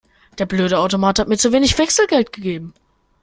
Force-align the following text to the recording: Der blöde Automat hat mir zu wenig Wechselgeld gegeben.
Der 0.39 0.47
blöde 0.47 0.79
Automat 0.79 1.19
hat 1.19 1.27
mir 1.27 1.37
zu 1.37 1.51
wenig 1.53 1.77
Wechselgeld 1.77 2.33
gegeben. 2.33 2.73